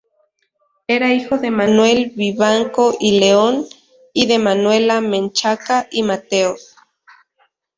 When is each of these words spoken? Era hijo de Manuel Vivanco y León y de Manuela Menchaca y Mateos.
Era 0.87 1.13
hijo 1.13 1.37
de 1.37 1.51
Manuel 1.51 2.11
Vivanco 2.15 2.97
y 2.99 3.19
León 3.19 3.67
y 4.13 4.25
de 4.25 4.39
Manuela 4.39 4.99
Menchaca 4.99 5.87
y 5.91 6.01
Mateos. 6.01 6.75